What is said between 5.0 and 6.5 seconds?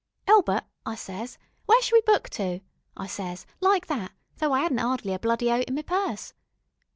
a bloody oat in me purse.